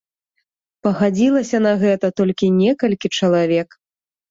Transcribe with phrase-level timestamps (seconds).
[0.87, 3.81] Пагадзілася на гэта толькі некалькі чалавек.